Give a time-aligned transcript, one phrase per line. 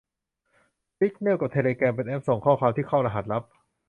[0.97, 3.43] ซิกแนลกับเทเลแกรมเป็นแอปส่งความที่เข้ารหัสลับ